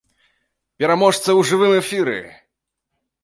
[0.83, 2.17] Пераможца ў жывым эфіры!